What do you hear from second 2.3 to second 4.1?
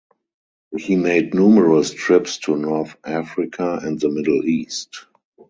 to North Africa and the